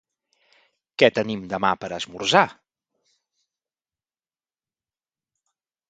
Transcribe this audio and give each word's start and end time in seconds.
Què 1.01 1.09
tenim 1.17 1.43
demà 1.51 1.71
per 1.85 1.91
esmorzar? 1.99 2.43